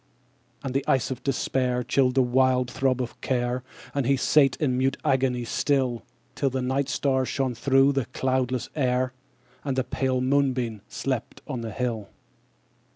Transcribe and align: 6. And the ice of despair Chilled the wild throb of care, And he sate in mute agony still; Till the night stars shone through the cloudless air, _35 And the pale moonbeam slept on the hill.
6. 0.61 0.65
And 0.65 0.73
the 0.73 0.83
ice 0.87 1.11
of 1.11 1.21
despair 1.21 1.83
Chilled 1.83 2.15
the 2.15 2.23
wild 2.23 2.71
throb 2.71 3.03
of 3.03 3.21
care, 3.21 3.61
And 3.93 4.07
he 4.07 4.17
sate 4.17 4.55
in 4.55 4.75
mute 4.75 4.97
agony 5.05 5.45
still; 5.45 6.01
Till 6.33 6.49
the 6.49 6.59
night 6.59 6.89
stars 6.89 7.27
shone 7.29 7.53
through 7.53 7.91
the 7.91 8.05
cloudless 8.07 8.67
air, 8.75 9.13
_35 9.59 9.59
And 9.65 9.77
the 9.77 9.83
pale 9.83 10.19
moonbeam 10.19 10.81
slept 10.89 11.43
on 11.45 11.61
the 11.61 11.69
hill. 11.69 12.09